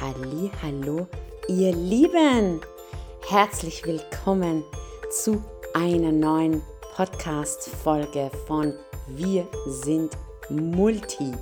[0.00, 1.06] Halli, hallo,
[1.46, 2.62] ihr Lieben!
[3.28, 4.64] Herzlich willkommen
[5.10, 6.62] zu einer neuen
[6.94, 8.72] Podcast-Folge von
[9.08, 10.16] Wir sind
[10.48, 11.32] Multi,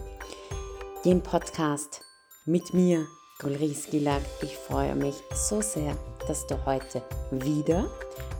[1.04, 2.00] dem Podcast
[2.46, 3.06] mit mir,
[3.38, 4.22] Gulris Gilag.
[4.42, 5.96] Ich freue mich so sehr,
[6.26, 7.00] dass du heute
[7.30, 7.88] wieder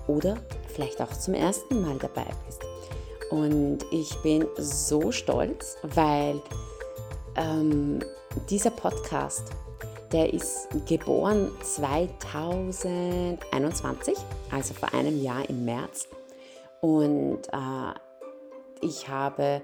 [0.08, 0.36] oder
[0.74, 2.62] vielleicht auch zum ersten Mal dabei bist.
[3.30, 6.42] Und ich bin so stolz, weil
[7.36, 8.00] ähm,
[8.50, 9.44] dieser Podcast,
[10.12, 14.16] der ist geboren 2021,
[14.50, 16.08] also vor einem Jahr im März.
[16.80, 17.92] Und äh,
[18.80, 19.62] ich habe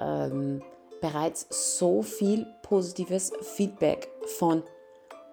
[0.00, 0.62] ähm,
[1.00, 4.62] bereits so viel positives Feedback von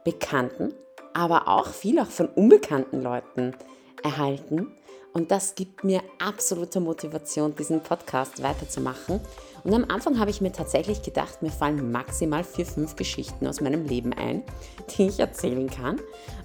[0.03, 0.73] Bekannten,
[1.13, 3.55] aber auch viel auch von unbekannten Leuten
[4.03, 4.75] erhalten.
[5.13, 9.21] Und das gibt mir absolute Motivation, diesen Podcast weiterzumachen.
[9.65, 13.61] Und am Anfang habe ich mir tatsächlich gedacht, mir fallen maximal vier, fünf Geschichten aus
[13.61, 14.43] meinem Leben ein,
[14.91, 15.99] die ich erzählen kann.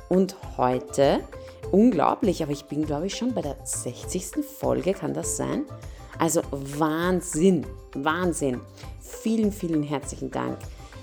[0.09, 1.21] Und heute,
[1.71, 4.43] unglaublich, aber ich bin, glaube ich, schon bei der 60.
[4.43, 5.67] Folge, kann das sein?
[6.19, 8.63] Also Wahnsinn, Wahnsinn.
[9.01, 10.57] Vielen, vielen herzlichen Dank,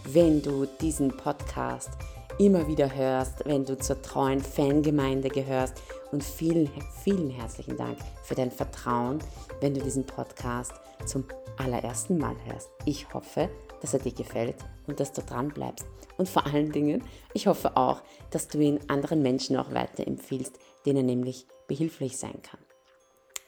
[0.06, 1.92] wenn du diesen Podcast
[2.40, 5.76] immer wieder hörst, wenn du zur treuen Fangemeinde gehörst.
[6.12, 6.68] Und vielen,
[7.04, 9.20] vielen herzlichen Dank für dein Vertrauen,
[9.62, 10.74] wenn du diesen Podcast
[11.06, 11.26] zum
[11.58, 12.70] allerersten Mal hörst.
[12.86, 13.50] Ich hoffe,
[13.82, 14.56] dass er dir gefällt
[14.88, 15.86] und dass du dran bleibst.
[16.18, 17.04] Und vor allen Dingen,
[17.34, 22.42] ich hoffe auch, dass du ihn anderen Menschen auch weiterempfiehlst, denen er nämlich behilflich sein
[22.42, 22.60] kann.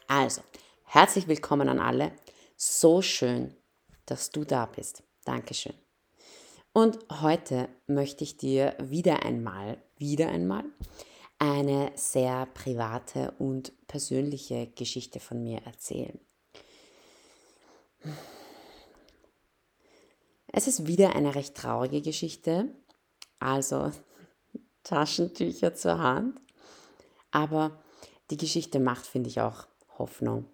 [0.06, 0.42] Also,
[0.84, 2.12] herzlich willkommen an alle.
[2.56, 3.56] So schön,
[4.06, 5.02] dass du da bist.
[5.24, 5.74] Dankeschön.
[6.72, 10.64] Und heute möchte ich dir wieder einmal, wieder einmal
[11.38, 16.20] eine sehr private und persönliche Geschichte von mir erzählen.
[20.52, 22.68] Es ist wieder eine recht traurige Geschichte,
[23.38, 23.92] also
[24.82, 26.40] Taschentücher zur Hand,
[27.30, 27.82] aber
[28.30, 29.66] die Geschichte macht, finde ich, auch
[29.98, 30.46] Hoffnung.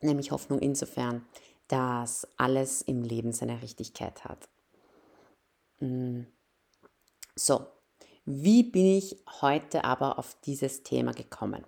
[0.00, 1.24] Nämlich Hoffnung insofern,
[1.68, 4.48] dass alles im Leben seine Richtigkeit hat.
[5.80, 6.22] Mm.
[7.36, 7.66] So,
[8.24, 11.64] wie bin ich heute aber auf dieses Thema gekommen?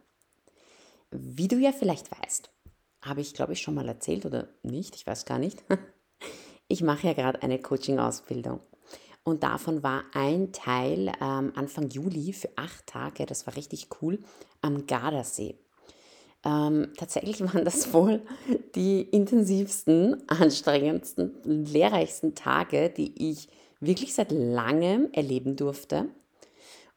[1.10, 2.50] Wie du ja vielleicht weißt,
[3.03, 5.63] habe ich, glaube ich, schon mal erzählt oder nicht, ich weiß gar nicht.
[6.69, 8.61] Ich mache ja gerade eine Coaching-Ausbildung.
[9.25, 14.21] Und davon war ein Teil ähm, Anfang Juli für acht Tage, das war richtig cool,
[14.63, 15.59] am Gardasee.
[16.45, 18.23] Ähm, tatsächlich waren das wohl
[18.75, 23.49] die intensivsten, anstrengendsten, lehrreichsten Tage, die ich
[23.81, 26.09] wirklich seit langem erleben durfte.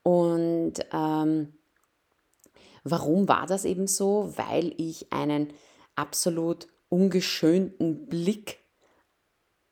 [0.04, 1.54] Und ähm,
[2.84, 4.34] warum war das eben so?
[4.36, 5.50] Weil ich einen
[5.96, 8.60] absolut ungeschönten Blick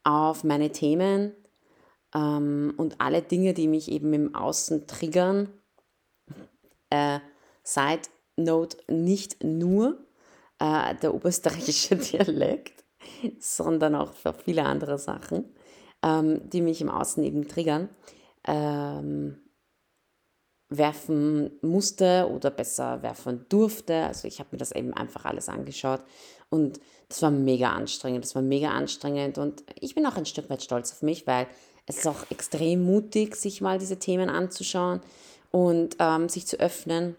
[0.03, 1.33] auf meine Themen
[2.13, 5.49] ähm, und alle Dinge, die mich eben im Außen triggern,
[6.89, 7.19] äh,
[7.63, 10.05] Side Note nicht nur
[10.59, 12.83] äh, der oberösterreichische Dialekt,
[13.39, 15.53] sondern auch für viele andere Sachen
[16.03, 17.89] ähm, die mich im Außen eben triggern,
[18.45, 19.37] ähm,
[20.77, 24.05] werfen musste oder besser werfen durfte.
[24.05, 26.01] Also ich habe mir das eben einfach alles angeschaut
[26.49, 26.79] und
[27.09, 28.23] das war mega anstrengend.
[28.23, 31.47] Das war mega anstrengend und ich bin auch ein Stück weit stolz auf mich, weil
[31.85, 35.01] es ist auch extrem mutig, sich mal diese Themen anzuschauen
[35.51, 37.15] und ähm, sich zu öffnen.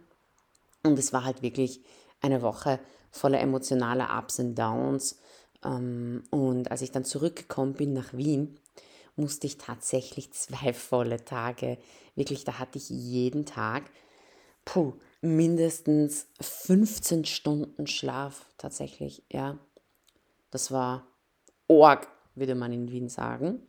[0.83, 1.81] Und es war halt wirklich
[2.21, 5.19] eine Woche voller emotionaler Ups und Downs.
[5.65, 8.59] Ähm, und als ich dann zurückgekommen bin nach Wien,
[9.17, 11.79] musste ich tatsächlich zwei volle Tage,
[12.15, 13.91] wirklich, da hatte ich jeden Tag
[14.65, 19.59] puh, mindestens 15 Stunden Schlaf tatsächlich, ja.
[20.51, 21.07] Das war
[21.67, 23.67] Org, würde man in Wien sagen.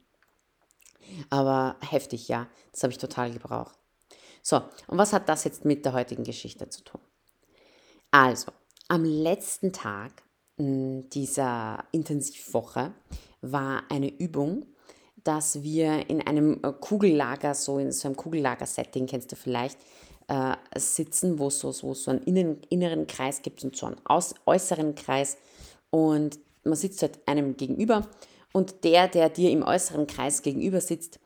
[1.30, 3.78] Aber heftig, ja, das habe ich total gebraucht.
[4.42, 4.58] So,
[4.88, 7.02] und was hat das jetzt mit der heutigen Geschichte zu tun?
[8.12, 8.52] Also,
[8.88, 10.24] am letzten Tag
[10.58, 12.94] hm, dieser Intensivwoche
[13.42, 14.66] war eine Übung,
[15.26, 19.78] dass wir in einem äh, Kugellager, so in so einem Kugellager-Setting, kennst du vielleicht,
[20.28, 23.98] äh, sitzen, wo es so, so, so einen innen, inneren Kreis gibt und so einen
[24.06, 25.38] aus, äußeren Kreis.
[25.90, 28.08] Und man sitzt halt einem gegenüber
[28.54, 31.20] und der, der dir im äußeren Kreis gegenüber sitzt,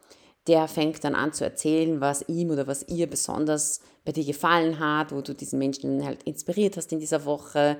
[0.48, 4.80] der fängt dann an zu erzählen, was ihm oder was ihr besonders bei dir gefallen
[4.80, 7.78] hat, wo du diesen Menschen halt inspiriert hast in dieser Woche,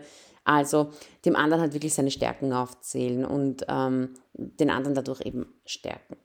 [0.50, 0.92] also
[1.26, 6.18] dem anderen halt wirklich seine Stärken aufzählen und ähm, den anderen dadurch eben stärken.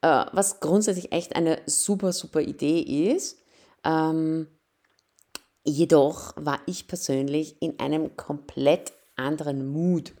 [0.00, 2.80] Äh, was grundsätzlich echt eine super, super Idee
[3.12, 3.38] ist.
[3.84, 4.46] Ähm,
[5.62, 10.14] jedoch war ich persönlich in einem komplett anderen Mood.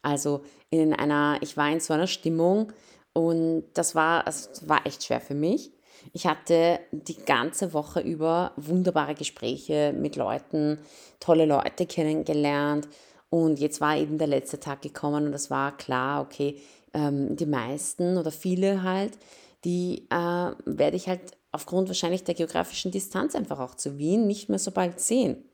[0.00, 2.72] Also in einer, ich war in so einer Stimmung
[3.12, 5.70] Und das war, also, das war echt schwer für mich.
[6.12, 10.78] Ich hatte die ganze Woche über wunderbare Gespräche mit Leuten,
[11.20, 12.88] tolle Leute kennengelernt.
[13.30, 16.60] Und jetzt war eben der letzte Tag gekommen und es war klar, okay,
[16.92, 19.18] ähm, die meisten oder viele halt,
[19.64, 21.20] die äh, werde ich halt
[21.50, 25.44] aufgrund wahrscheinlich der geografischen Distanz einfach auch zu Wien nicht mehr so bald sehen.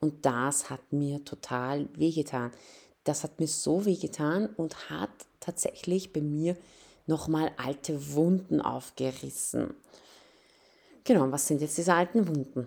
[0.00, 2.50] Und das hat mir total wehgetan.
[3.04, 5.10] Das hat mir so wehgetan und hat
[5.40, 6.56] tatsächlich bei mir
[7.06, 9.74] nochmal alte Wunden aufgerissen.
[11.04, 12.66] Genau, was sind jetzt diese alten Wunden?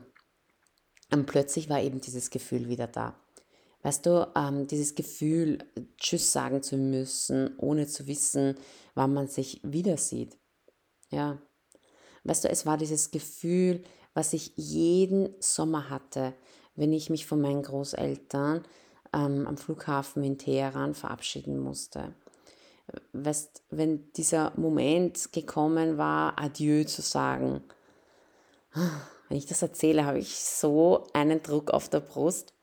[1.11, 3.15] Und plötzlich war eben dieses Gefühl wieder da.
[3.83, 5.59] Weißt du, ähm, dieses Gefühl,
[5.97, 8.55] Tschüss sagen zu müssen, ohne zu wissen,
[8.95, 10.37] wann man sich wieder sieht.
[11.11, 11.39] Ja.
[12.23, 13.83] Weißt du, es war dieses Gefühl,
[14.15, 16.33] was ich jeden Sommer hatte,
[16.75, 18.63] wenn ich mich von meinen Großeltern
[19.13, 22.15] ähm, am Flughafen in Teheran verabschieden musste.
[23.13, 27.63] Weißt, wenn dieser Moment gekommen war, Adieu zu sagen,
[29.29, 32.53] wenn ich das erzähle, habe ich so einen Druck auf der Brust.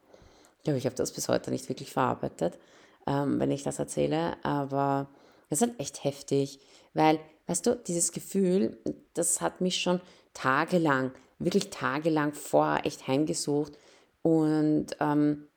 [0.58, 2.58] Ich glaube, ich habe das bis heute nicht wirklich verarbeitet,
[3.06, 5.08] ähm, wenn ich das erzähle, aber
[5.50, 6.60] das ist halt echt heftig,
[6.94, 8.78] weil, weißt du, dieses Gefühl,
[9.14, 10.00] das hat mich schon
[10.34, 13.76] tagelang, wirklich tagelang vorher echt heimgesucht
[14.22, 15.48] und ähm,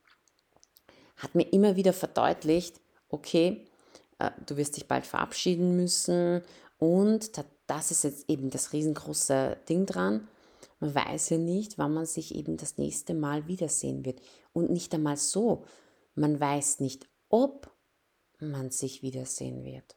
[1.17, 3.65] hat mir immer wieder verdeutlicht, okay,
[4.45, 6.41] du wirst dich bald verabschieden müssen
[6.77, 7.31] und
[7.67, 10.27] das ist jetzt eben das riesengroße Ding dran.
[10.79, 14.21] Man weiß ja nicht, wann man sich eben das nächste Mal wiedersehen wird.
[14.53, 15.65] Und nicht einmal so.
[16.15, 17.71] Man weiß nicht, ob
[18.39, 19.95] man sich wiedersehen wird.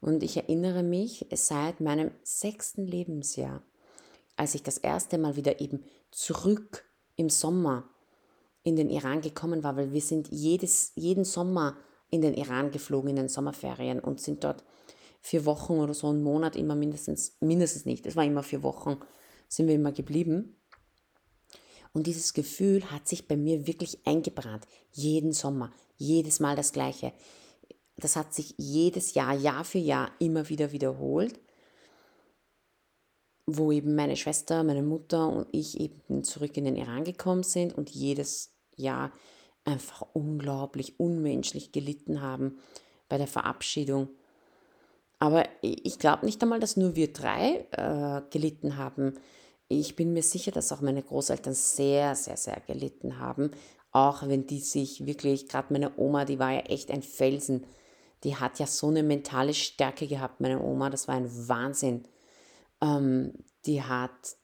[0.00, 3.62] Und ich erinnere mich seit meinem sechsten Lebensjahr,
[4.36, 6.84] als ich das erste Mal wieder eben zurück
[7.16, 7.88] im Sommer
[8.62, 11.76] in den Iran gekommen war, weil wir sind jedes, jeden Sommer
[12.14, 14.64] in den Iran geflogen in den Sommerferien und sind dort
[15.20, 18.98] vier Wochen oder so einen Monat immer mindestens, mindestens nicht, es war immer vier Wochen,
[19.48, 20.56] sind wir immer geblieben.
[21.92, 24.66] Und dieses Gefühl hat sich bei mir wirklich eingebrannt.
[24.90, 27.12] Jeden Sommer, jedes Mal das Gleiche.
[27.96, 31.38] Das hat sich jedes Jahr, Jahr für Jahr immer wieder wiederholt
[33.46, 37.76] wo eben meine Schwester, meine Mutter und ich eben zurück in den Iran gekommen sind
[37.76, 39.12] und jedes Jahr
[39.64, 42.58] einfach unglaublich unmenschlich gelitten haben
[43.08, 44.08] bei der Verabschiedung.
[45.18, 49.14] Aber ich glaube nicht einmal, dass nur wir drei äh, gelitten haben.
[49.68, 53.50] Ich bin mir sicher, dass auch meine Großeltern sehr, sehr, sehr gelitten haben.
[53.92, 57.66] Auch wenn die sich wirklich, gerade meine Oma, die war ja echt ein Felsen.
[58.24, 60.90] Die hat ja so eine mentale Stärke gehabt, meine Oma.
[60.90, 62.04] Das war ein Wahnsinn
[62.84, 63.32] ähm,
[63.66, 64.36] die hat,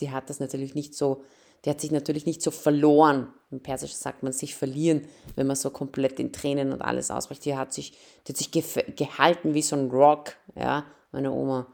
[0.00, 1.24] die hat das natürlich nicht so,
[1.64, 3.32] die hat sich natürlich nicht so verloren.
[3.50, 7.44] Im Persischen sagt man sich verlieren, wenn man so komplett in Tränen und alles ausbricht.
[7.44, 7.92] Die hat sich,
[8.26, 8.50] die hat sich
[8.96, 11.66] gehalten wie so ein Rock, ja, meine Oma.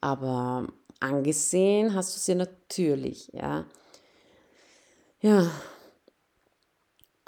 [0.00, 0.66] Aber
[1.00, 3.66] angesehen hast du sie natürlich, ja.
[5.20, 5.50] Ja.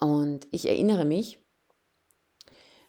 [0.01, 1.39] Und ich erinnere mich,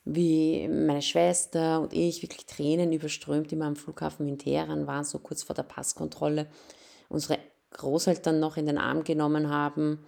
[0.03, 5.19] wie meine Schwester und ich wirklich Tränen überströmt immer am Flughafen in Teheran waren, so
[5.19, 6.47] kurz vor der Passkontrolle,
[7.09, 7.37] unsere
[7.71, 10.05] Großeltern noch in den Arm genommen haben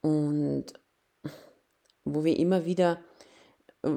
[0.00, 0.66] und
[2.04, 2.98] wo wir immer wieder,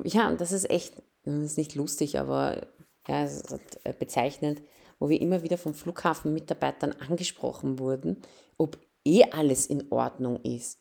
[0.04, 2.68] ja, das ist echt, das ist nicht lustig, aber
[3.08, 3.52] ja, ist
[3.84, 4.62] äh, bezeichnend,
[5.00, 8.22] wo wir immer wieder von Flughafenmitarbeitern angesprochen wurden,
[8.58, 10.80] ob eh alles in Ordnung ist.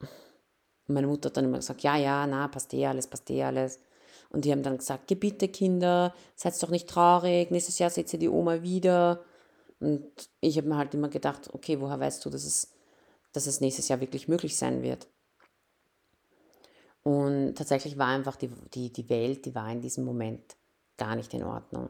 [0.00, 3.44] Und meine Mutter hat dann immer gesagt, ja, ja, na, passt eh alles, passt eh
[3.44, 3.78] alles.
[4.30, 8.18] Und die haben dann gesagt, bitte Kinder, seid doch nicht traurig, nächstes Jahr seht ihr
[8.18, 9.24] die Oma wieder.
[9.80, 12.72] Und ich habe mir halt immer gedacht, okay, woher weißt du, dass es,
[13.32, 15.08] dass es nächstes Jahr wirklich möglich sein wird?
[17.02, 20.56] Und tatsächlich war einfach die, die, die Welt, die war in diesem Moment
[20.98, 21.88] gar nicht in Ordnung.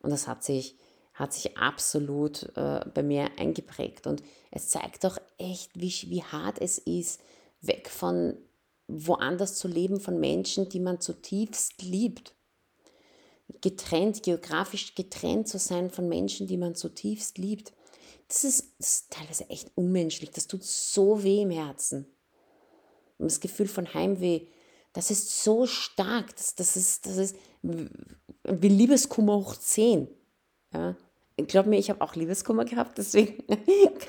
[0.00, 0.76] Und das hat sich,
[1.14, 4.06] hat sich absolut äh, bei mir eingeprägt.
[4.08, 7.20] Und es zeigt doch echt, wie, wie hart es ist,
[7.60, 8.36] weg von
[8.88, 12.34] woanders zu leben, von Menschen, die man zutiefst liebt.
[13.60, 17.72] Getrennt, geografisch getrennt zu sein von Menschen, die man zutiefst liebt.
[18.28, 20.30] Das ist, das ist teilweise echt unmenschlich.
[20.30, 22.06] Das tut so weh im Herzen.
[23.18, 24.46] Und das Gefühl von Heimweh,
[24.92, 26.34] das ist so stark.
[26.36, 30.08] Das, das, ist, das ist wie Liebeskummer hoch 10.
[30.72, 30.96] Ja?
[31.36, 33.44] Glaub mir, ich habe auch Liebeskummer gehabt, deswegen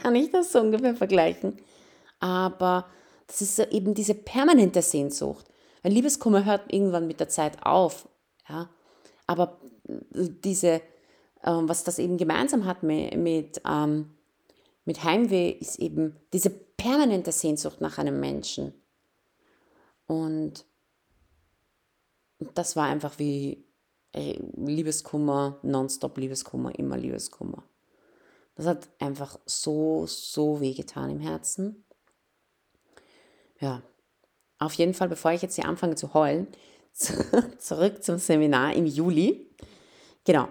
[0.01, 1.57] kann ich das so ungefähr vergleichen.
[2.19, 2.85] Aber
[3.27, 5.45] das ist eben diese permanente Sehnsucht.
[5.83, 8.07] Ein Liebeskummer hört irgendwann mit der Zeit auf.
[8.47, 8.69] Ja?
[9.27, 10.82] Aber äh, diese,
[11.44, 14.12] ähm, was das eben gemeinsam hat mit, mit, ähm,
[14.86, 18.74] mit Heimweh, ist eben diese permanente Sehnsucht nach einem Menschen.
[20.08, 20.65] Und
[22.53, 23.65] das war einfach wie
[24.13, 27.63] äh, Liebeskummer, nonstop Liebeskummer, immer Liebeskummer.
[28.55, 31.84] Das hat einfach so, so wehgetan im Herzen.
[33.60, 33.82] Ja,
[34.60, 36.48] auf jeden Fall, bevor ich jetzt hier anfange zu heulen,
[37.59, 39.47] zurück zum Seminar im Juli.
[40.23, 40.47] Genau.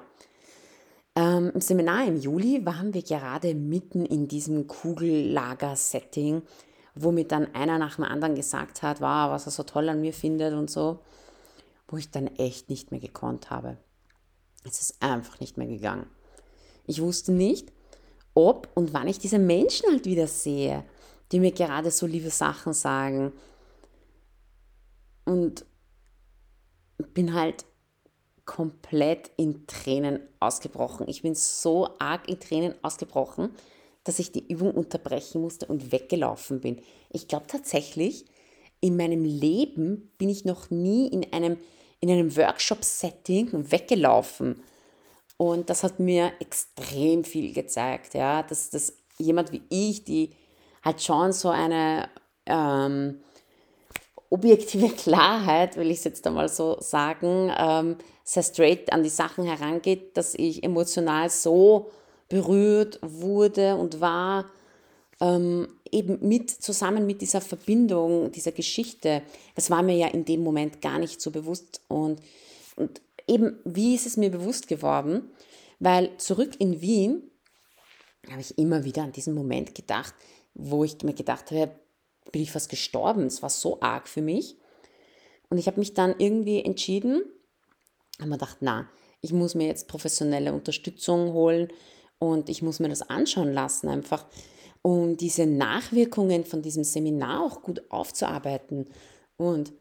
[1.17, 6.43] Ähm, Im Seminar im Juli waren wir gerade mitten in diesem Kugellager-Setting,
[6.97, 10.01] wo mir dann einer nach dem anderen gesagt hat, wow, was er so toll an
[10.01, 10.99] mir findet und so,
[11.89, 13.79] wo ich dann echt nicht mehr gekonnt habe.
[14.65, 16.07] Es ist einfach nicht mehr gegangen.
[16.87, 17.73] Ich wusste nicht,
[18.35, 20.85] ob und wann ich diese Menschen halt wieder sehe,
[21.31, 23.33] die mir gerade so liebe Sachen sagen.
[25.25, 25.65] Und
[27.13, 27.65] bin halt
[28.45, 31.09] komplett in Tränen ausgebrochen.
[31.09, 33.51] Ich bin so arg in Tränen ausgebrochen,
[34.05, 36.81] dass ich die Übung unterbrechen musste und weggelaufen bin.
[37.11, 38.27] Ich glaube tatsächlich,
[38.81, 41.57] in meinem Leben bin ich noch nie in einem,
[42.01, 44.63] in einem Workshop-Setting weggelaufen.
[45.39, 50.35] Und das hat mir extrem viel gezeigt, ja, dass, dass jemand wie ich, die
[50.83, 52.11] halt schon so eine
[52.45, 53.21] ähm,
[54.31, 59.45] objektive Klarheit, will ich es jetzt einmal so sagen, ähm, sehr straight an die Sachen
[59.45, 61.91] herangeht, dass ich emotional so
[62.29, 64.47] berührt wurde und war,
[65.21, 69.23] ähm, eben mit, zusammen mit dieser Verbindung, dieser Geschichte.
[69.55, 71.81] Das war mir ja in dem Moment gar nicht so bewusst.
[71.89, 72.21] Und,
[72.77, 75.31] und eben, wie ist es mir bewusst geworden?
[75.79, 77.23] Weil zurück in Wien
[78.31, 80.15] habe ich immer wieder an diesen Moment gedacht,
[80.55, 81.73] wo ich mir gedacht habe,
[82.33, 83.27] bin ich fast gestorben.
[83.27, 84.57] Es war so arg für mich.
[85.51, 87.23] Und ich habe mich dann irgendwie entschieden,
[88.19, 88.89] habe mir gedacht, na,
[89.21, 91.69] ich muss mir jetzt professionelle Unterstützung holen
[92.19, 94.27] und ich muss mir das anschauen lassen, einfach
[94.83, 98.87] um diese Nachwirkungen von diesem Seminar auch gut aufzuarbeiten.
[99.37, 99.73] Und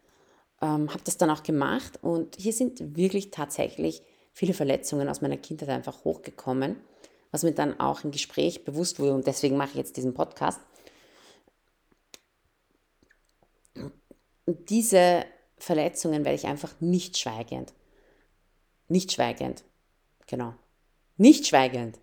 [0.62, 2.00] ähm, habe das dann auch gemacht.
[2.02, 6.78] Und hier sind wirklich tatsächlich viele Verletzungen aus meiner Kindheit einfach hochgekommen,
[7.32, 9.14] was mir dann auch im Gespräch bewusst wurde.
[9.14, 10.62] Und deswegen mache ich jetzt diesen Podcast.
[14.46, 15.26] Und diese
[15.58, 17.74] Verletzungen werde ich einfach nicht schweigend,
[18.88, 19.64] nicht schweigend,
[20.28, 20.54] genau,
[21.18, 22.00] nicht schweigend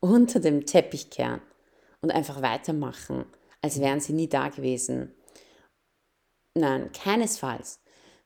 [0.00, 1.40] unter dem Teppich kehren
[2.02, 3.24] und einfach weitermachen,
[3.62, 5.14] als wären sie nie da gewesen.
[6.54, 7.80] Nein, keinesfalls.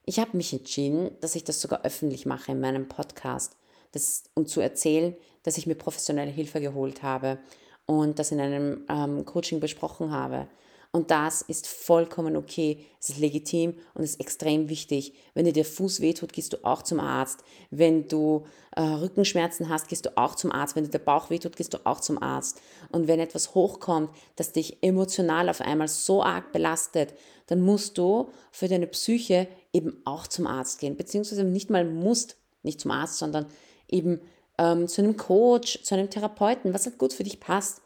[0.05, 3.57] Ich habe mich entschieden, dass ich das sogar öffentlich mache in meinem Podcast
[3.93, 7.39] das, und zu erzählen, dass ich mir professionelle Hilfe geholt habe
[7.87, 10.49] und das in einem ähm, Coaching besprochen habe
[10.91, 12.87] und das ist vollkommen okay.
[12.99, 15.13] Es ist legitim und es ist extrem wichtig.
[15.35, 17.45] Wenn dir der Fuß wehtut, gehst du auch zum Arzt.
[17.71, 20.77] Wenn du äh, Rückenschmerzen hast, gehst du auch zum Arzt.
[20.77, 22.63] Wenn dir der Bauch wehtut, gehst du auch zum Arzt.
[22.91, 27.13] Und wenn etwas hochkommt, das dich emotional auf einmal so arg belastet,
[27.49, 30.97] dann musst du für deine Psyche eben auch zum Arzt gehen.
[30.97, 33.45] Beziehungsweise nicht mal musst, nicht zum Arzt, sondern
[33.89, 34.23] eben
[34.57, 37.83] ähm, zu einem Coach, zu einem Therapeuten, was halt gut für dich passt.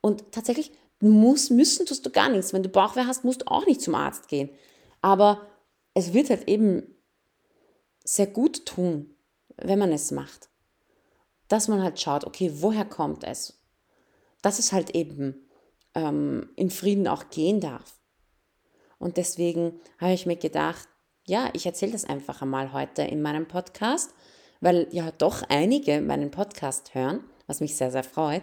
[0.00, 2.52] Und tatsächlich muss, müssen tust du gar nichts.
[2.52, 4.50] Wenn du Bauchweh hast, musst du auch nicht zum Arzt gehen.
[5.00, 5.46] Aber
[5.94, 6.82] es wird halt eben
[8.04, 9.14] sehr gut tun,
[9.56, 10.48] wenn man es macht.
[11.48, 13.60] Dass man halt schaut, okay, woher kommt es?
[14.42, 15.48] Dass es halt eben
[15.94, 17.98] ähm, in Frieden auch gehen darf.
[18.98, 20.86] Und deswegen habe ich mir gedacht,
[21.24, 24.12] ja, ich erzähle das einfach einmal heute in meinem Podcast,
[24.60, 28.42] weil ja doch einige meinen Podcast hören, was mich sehr, sehr freut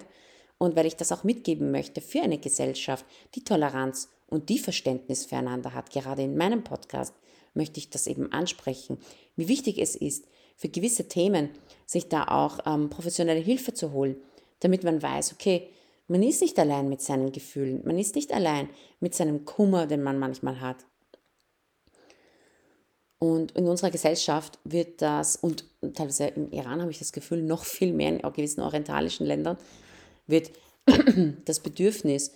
[0.58, 5.26] und weil ich das auch mitgeben möchte für eine Gesellschaft, die Toleranz und die Verständnis
[5.26, 7.14] füreinander hat, gerade in meinem Podcast
[7.54, 8.98] möchte ich das eben ansprechen,
[9.36, 11.50] wie wichtig es ist, für gewisse Themen
[11.86, 14.18] sich da auch ähm, professionelle Hilfe zu holen,
[14.60, 15.70] damit man weiß, okay,
[16.08, 20.02] man ist nicht allein mit seinen Gefühlen, man ist nicht allein mit seinem Kummer, den
[20.02, 20.78] man manchmal hat.
[23.20, 27.66] Und in unserer Gesellschaft wird das, und teilweise im Iran habe ich das Gefühl, noch
[27.66, 29.58] viel mehr in gewissen orientalischen Ländern,
[30.28, 30.52] wird
[31.46, 32.32] das Bedürfnis,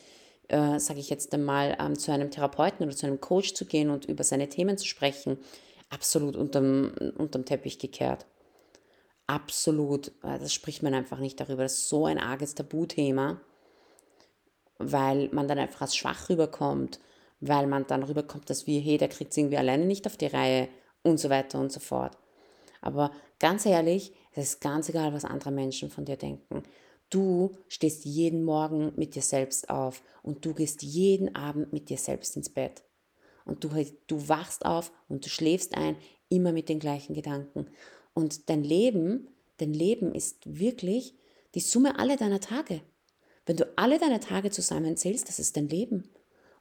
[0.48, 3.90] äh, sage ich jetzt einmal, ähm, zu einem Therapeuten oder zu einem Coach zu gehen
[3.90, 5.38] und über seine Themen zu sprechen,
[5.90, 8.26] absolut unterm, unterm Teppich gekehrt.
[9.28, 10.10] Absolut.
[10.24, 11.64] Äh, das spricht man einfach nicht darüber.
[11.64, 13.40] Das ist so ein arges Tabuthema,
[14.78, 17.00] weil man dann einfach als schwach rüberkommt,
[17.40, 20.28] weil man dann rüberkommt, dass wir, hey, der kriegt es irgendwie alleine nicht auf die
[20.28, 20.70] Reihe
[21.04, 22.18] und so weiter und so fort.
[22.82, 26.64] Aber ganz ehrlich, es ist ganz egal, was andere Menschen von dir denken.
[27.12, 31.98] Du stehst jeden Morgen mit dir selbst auf und du gehst jeden Abend mit dir
[31.98, 32.84] selbst ins Bett.
[33.46, 33.70] Und du,
[34.08, 35.98] du wachst auf und du schläfst ein,
[36.30, 37.68] immer mit den gleichen Gedanken.
[38.13, 39.27] Und dein Leben,
[39.58, 41.13] dein Leben ist wirklich
[41.53, 42.82] die Summe aller deiner Tage.
[43.46, 46.10] Wenn du alle deine Tage zusammenzählst, das ist dein Leben.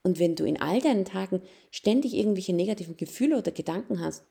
[0.02, 4.24] Und wenn du in all deinen Tagen ständig irgendwelche negativen Gefühle oder Gedanken hast,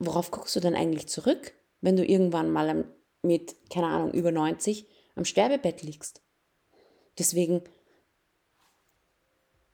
[0.00, 2.92] worauf guckst du denn eigentlich zurück, wenn du irgendwann mal
[3.22, 4.86] mit, keine Ahnung, über 90
[5.16, 6.22] am Sterbebett liegst?
[7.18, 7.62] Deswegen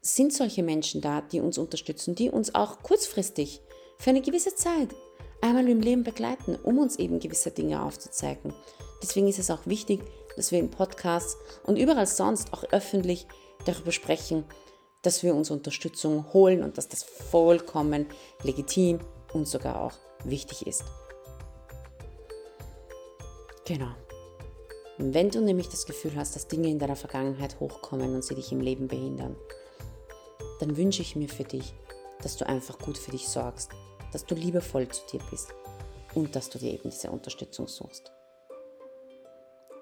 [0.01, 3.61] sind solche Menschen da, die uns unterstützen, die uns auch kurzfristig
[3.99, 4.95] für eine gewisse Zeit
[5.41, 8.55] einmal im Leben begleiten, um uns eben gewisse Dinge aufzuzeigen.
[9.03, 10.01] Deswegen ist es auch wichtig,
[10.37, 13.27] dass wir in Podcasts und überall sonst auch öffentlich
[13.65, 14.45] darüber sprechen,
[15.03, 18.07] dass wir uns Unterstützung holen und dass das vollkommen
[18.43, 19.01] legitim
[19.33, 20.85] und sogar auch wichtig ist.
[23.67, 23.91] Genau.
[24.99, 28.53] wenn du nämlich das Gefühl hast, dass Dinge in deiner Vergangenheit hochkommen und sie dich
[28.53, 29.37] im Leben behindern,
[30.61, 31.75] dann wünsche ich mir für dich,
[32.23, 33.71] dass du einfach gut für dich sorgst,
[34.13, 35.53] dass du liebevoll zu dir bist
[36.15, 38.13] und dass du dir eben diese Unterstützung suchst.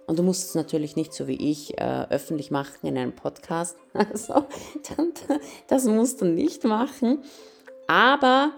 [0.07, 3.77] Und du musst es natürlich nicht so wie ich äh, öffentlich machen in einem Podcast.
[3.93, 4.47] Also,
[5.69, 7.23] das musst du nicht machen.
[7.87, 8.53] Aber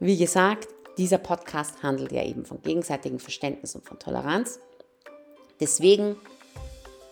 [0.00, 0.68] wie gesagt,
[0.98, 4.60] dieser Podcast handelt ja eben von gegenseitigem Verständnis und von Toleranz.
[5.60, 6.16] Deswegen,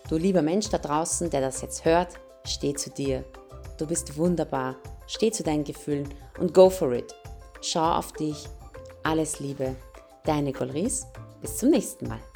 [0.09, 3.23] du lieber Mensch da draußen, der das jetzt hört, steh zu dir.
[3.77, 4.75] Du bist wunderbar.
[5.07, 6.07] Steh zu deinen Gefühlen
[6.39, 7.13] und go for it.
[7.61, 8.47] Schau auf dich.
[9.03, 9.75] Alles Liebe.
[10.23, 11.05] Deine Golris.
[11.41, 12.30] Bis zum nächsten Mal.